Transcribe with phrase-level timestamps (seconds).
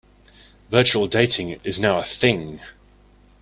[0.71, 2.59] Virtual dating is now a thing.